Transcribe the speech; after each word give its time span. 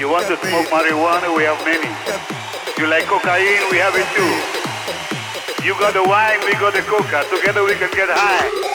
You 0.00 0.08
want 0.08 0.28
to 0.28 0.36
smoke 0.38 0.66
marijuana? 0.68 1.36
We 1.36 1.42
have 1.42 1.62
many. 1.62 1.92
You 2.80 2.88
like 2.88 3.04
cocaine? 3.04 3.68
We 3.70 3.76
have 3.76 3.92
it 3.94 4.08
too. 4.16 5.62
You 5.62 5.74
got 5.74 5.92
the 5.92 6.02
wine, 6.02 6.40
we 6.46 6.52
got 6.52 6.72
the 6.72 6.80
coca. 6.80 7.22
Together 7.28 7.62
we 7.62 7.74
can 7.74 7.90
get 7.90 8.08
high. 8.08 8.69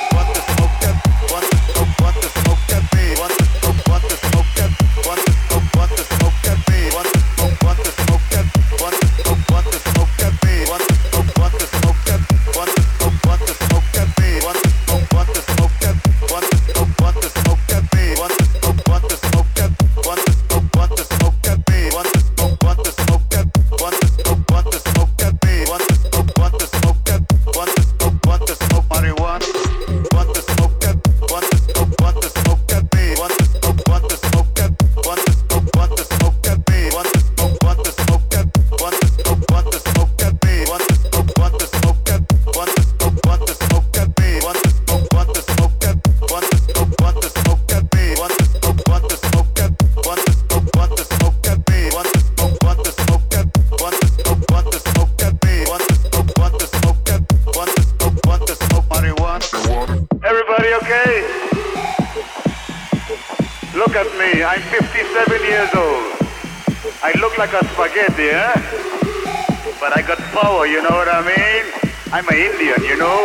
I'm 72.15 72.25
an 72.29 72.35
Indian, 72.35 72.81
you 72.85 72.95
know? 72.95 73.23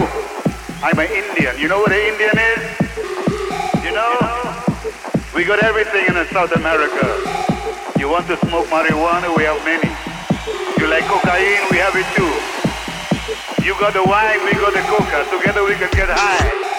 I'm 0.83 0.99
an 0.99 1.07
Indian. 1.07 1.57
You 1.61 1.69
know 1.69 1.79
what 1.79 1.93
an 1.93 2.03
Indian 2.11 2.35
is? 2.35 2.59
You 3.87 3.95
know? 3.95 4.19
We 5.33 5.45
got 5.45 5.63
everything 5.63 6.07
in 6.11 6.27
South 6.35 6.51
America. 6.57 7.07
You 8.01 8.11
want 8.11 8.27
to 8.27 8.37
smoke 8.39 8.67
marijuana? 8.67 9.31
We 9.37 9.45
have 9.45 9.63
many. 9.65 9.95
You 10.77 10.91
like 10.91 11.05
cocaine? 11.05 11.63
We 11.71 11.79
have 11.79 11.95
it 11.95 12.09
too. 12.19 12.35
You 13.65 13.79
got 13.79 13.93
the 13.93 14.03
wine, 14.03 14.43
we 14.45 14.55
got 14.59 14.75
the 14.75 14.83
coca. 14.91 15.23
Together 15.39 15.63
we 15.63 15.77
can 15.77 15.89
get 15.93 16.09
high. 16.11 16.70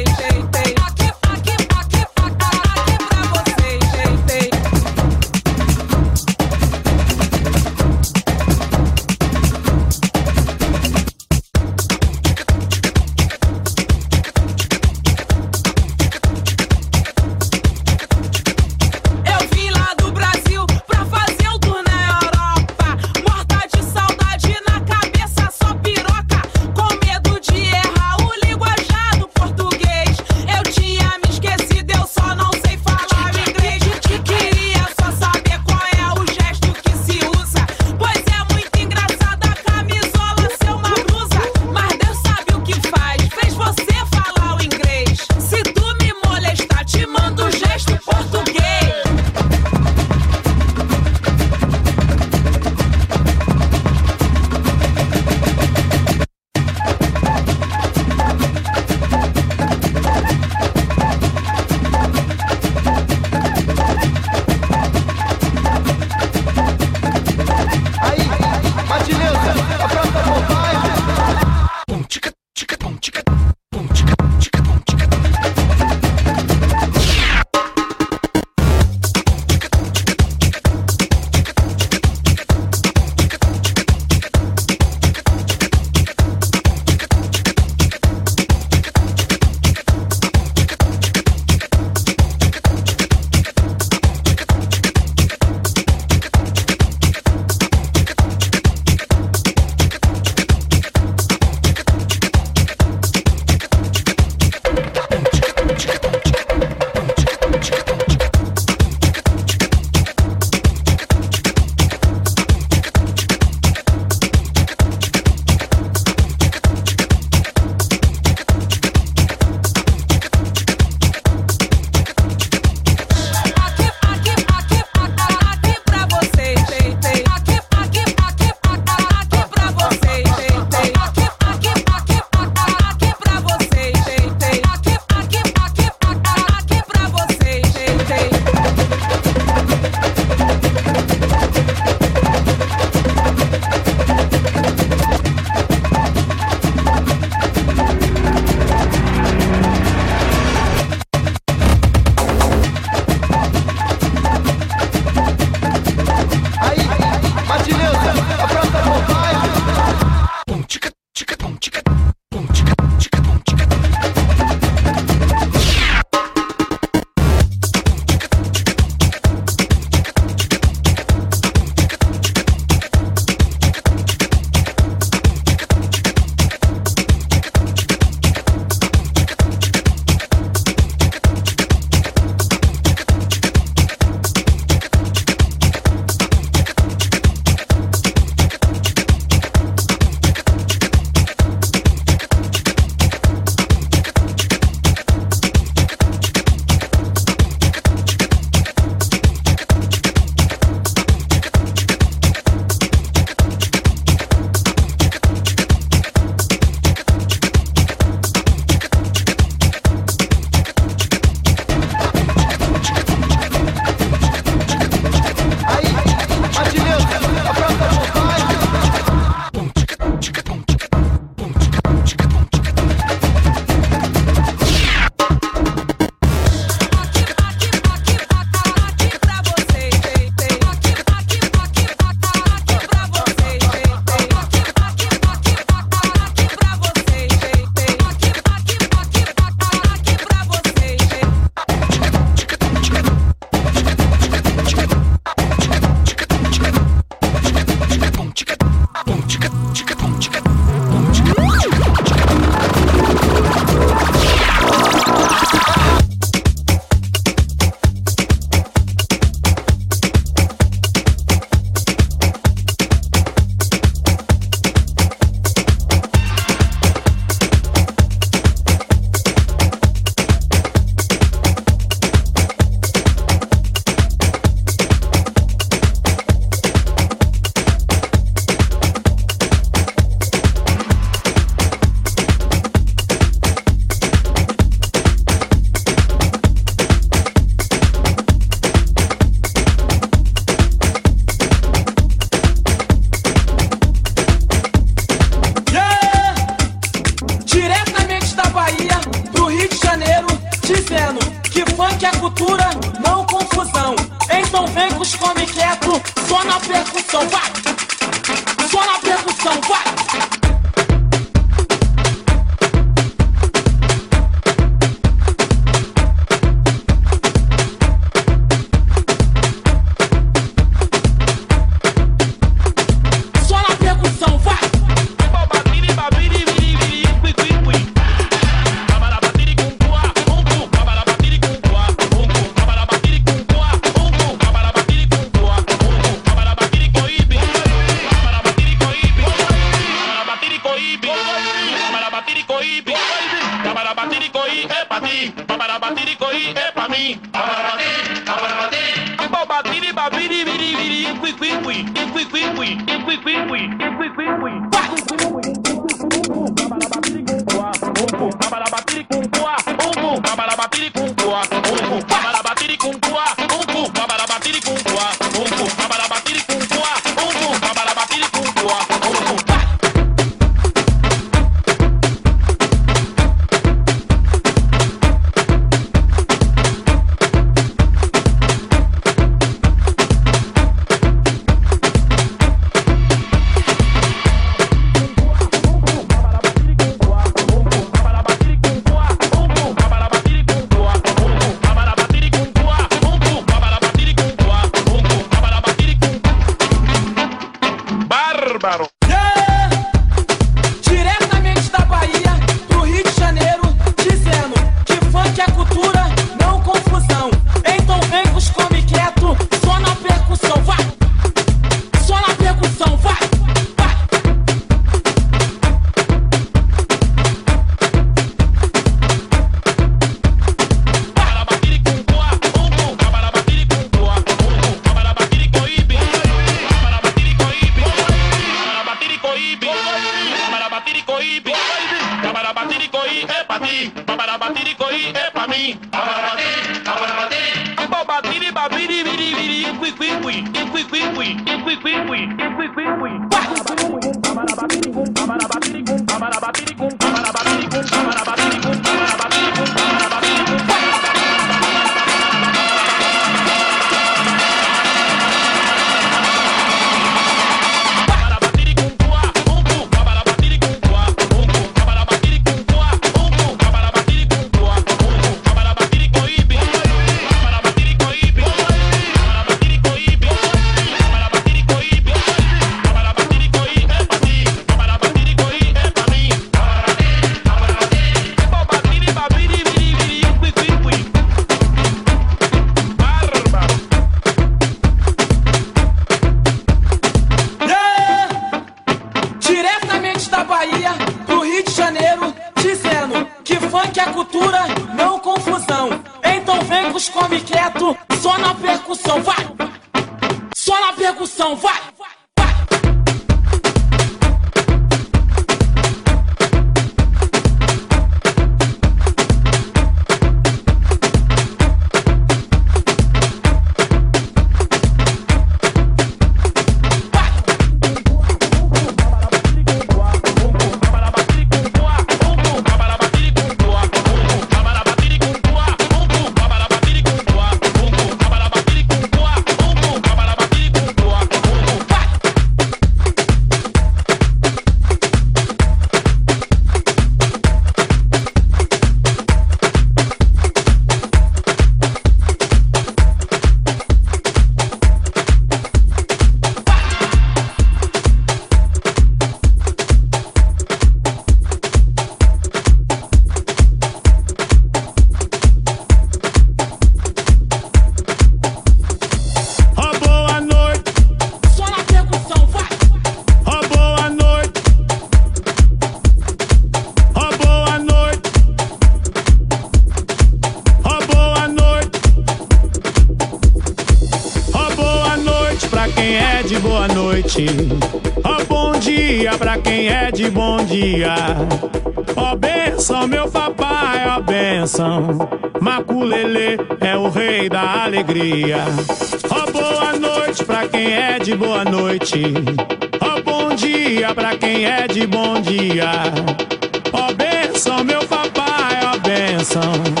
Bom 599.61 600.00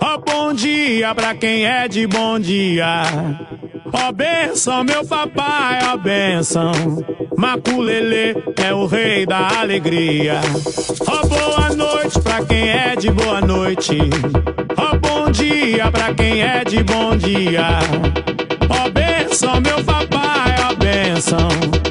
Ó 0.00 0.18
bom 0.18 0.52
dia 0.52 1.14
pra 1.14 1.34
quem 1.34 1.64
é 1.64 1.88
de 1.88 2.06
bom 2.06 2.38
dia. 2.38 3.02
Ó 3.92 4.12
benção, 4.12 4.84
meu 4.84 5.06
papai, 5.06 5.78
ó 5.90 5.96
benção. 5.96 6.72
Maculele 7.36 8.34
é 8.62 8.74
o 8.74 8.86
rei 8.86 9.24
da 9.24 9.60
alegria. 9.60 10.40
Ó 11.06 11.26
boa 11.26 11.74
noite 11.74 12.20
pra 12.20 12.44
quem 12.44 12.68
é 12.68 12.96
de 12.96 13.10
boa 13.10 13.40
noite. 13.40 13.98
Ó 14.76 14.96
bom 14.98 15.30
dia 15.30 15.90
pra 15.90 16.12
quem 16.14 16.42
é 16.42 16.64
de 16.64 16.82
bom 16.82 17.16
dia. 17.16 17.78
Ó 18.68 18.90
benção, 18.90 19.60
meu 19.60 19.82
papai, 19.84 20.56
ó 20.68 20.74
benção. 20.74 21.85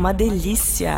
Uma 0.00 0.14
delícia. 0.14 0.96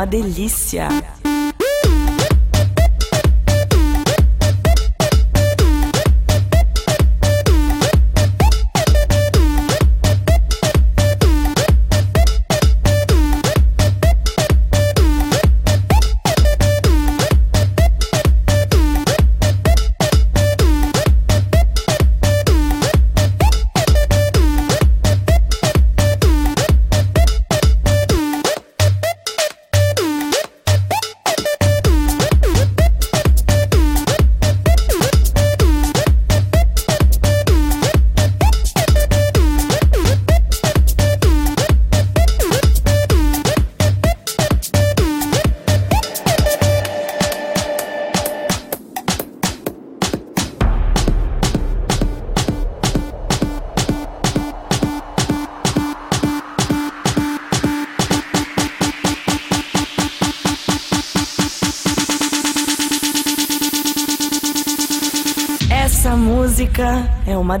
Uma 0.00 0.06
delícia. 0.06 0.88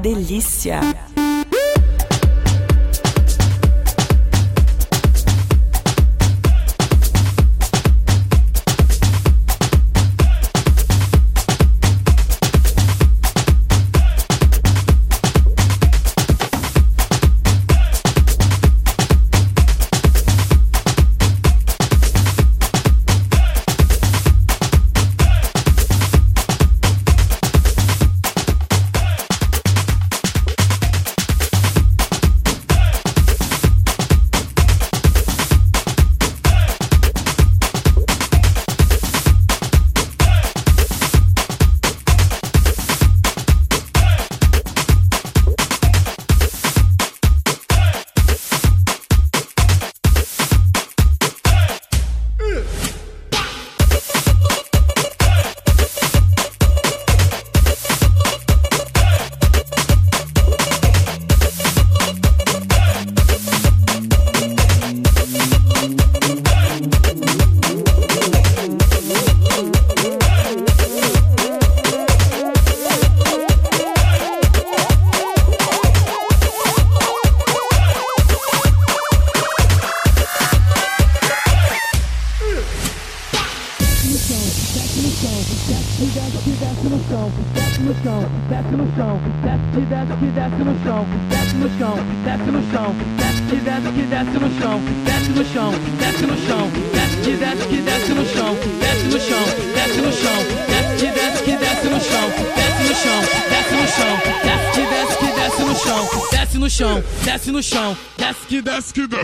delícia. 0.00 0.49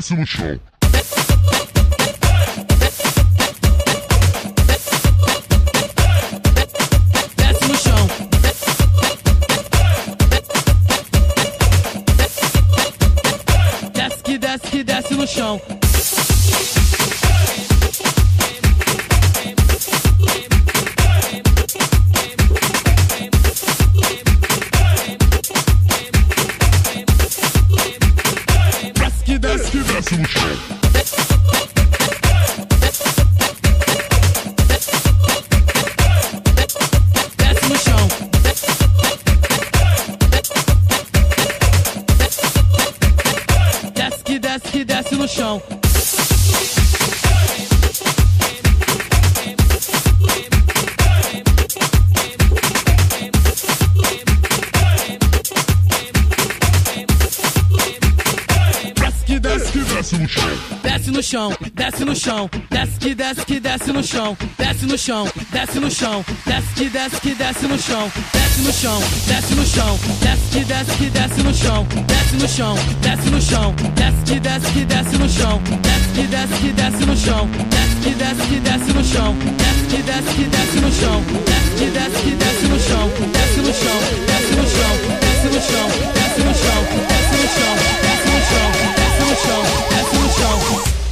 desce 0.07 0.15
no 0.15 0.27
chão. 0.27 0.61
desce 14.39 14.71
que 14.71 14.85
desce 14.85 15.15
no 15.15 15.27
chão. 15.27 15.86
É 61.35 61.39
uma 61.39 61.51
delícia. 61.51 61.51
chão, 61.51 61.51
desce 61.75 62.05
no 62.05 62.15
chão, 62.15 62.49
desce 62.71 63.01
no 65.81 65.91
chão, 65.91 66.25
desce 66.47 66.69
que 66.75 66.89
desce 66.89 67.21
que 67.21 67.35
desce 67.35 67.67
no 67.67 67.77
chão, 67.79 68.11
desce 68.33 68.47
no 68.63 68.73
chão, 68.73 69.03
desce 69.27 69.55
no 69.55 69.67
chão, 69.67 69.99
desce 70.15 70.51
que 70.53 70.65
desce 70.65 70.93
que 70.97 71.11
desce 71.11 71.43
no 71.43 71.53
chão, 71.53 71.87
desce 72.07 72.37
no 72.37 72.49
chão, 72.49 72.75
desce 73.03 73.29
no 73.31 73.41
chão, 73.41 73.75
desce 73.95 74.23
que 74.25 74.39
desce 74.41 74.73
que 74.73 74.85
desce 74.85 75.19
no 75.19 75.29
chão, 75.29 75.61
desce 75.83 76.13
que 76.15 76.27
desce 76.27 76.55
que 76.63 76.73
desce 76.73 77.07
no 77.07 77.17
chão, 77.17 77.49
desce 77.73 77.97
que 78.03 78.15
desce 78.15 78.47
que 78.47 78.61
desce 78.61 78.93
no 78.93 79.05
chão, 79.05 79.35
desce 79.59 79.87
que 79.91 80.03
desce 80.03 80.33
que 80.37 80.45
desce 80.45 80.81
no 80.81 80.93
chão, 80.93 81.25
desce 81.45 81.71
que 81.77 81.91
desce 81.91 82.23
que 82.23 82.37
desce 82.37 82.69
no 82.69 82.79
chão, 82.79 83.11
desce 83.33 83.61
no 83.61 83.75
chão, 83.75 84.01
desce 84.27 84.55
no 84.55 84.65
chão, 84.71 84.97
desce 85.21 85.49
no 85.49 85.61
chão, 85.61 85.89
desce 86.15 86.41
no 86.41 86.55
chão, 86.55 86.79
desce 86.95 87.27
no 87.27 87.35
chão, 87.35 87.75
desce 88.03 88.31
no 88.31 88.41
chão, 88.47 88.71
desce 88.97 89.25
no 89.25 89.37
chão, 89.37 89.63
desce 89.91 90.17
no 90.17 90.29
chão 90.31 91.06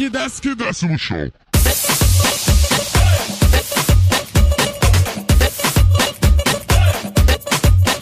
que 0.00 0.08
desce, 0.08 0.40
que 0.40 0.54
desce 0.54 0.86
no 0.86 0.98
chão. 0.98 1.30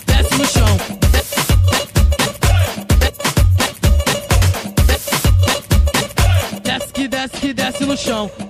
Desce 0.06 0.34
no 0.38 0.46
chão. 0.46 0.78
Desce 6.62 6.92
que 6.92 7.08
desce, 7.08 7.36
que 7.40 7.52
desce 7.52 7.84
no 7.84 7.96
chão. 7.96 8.47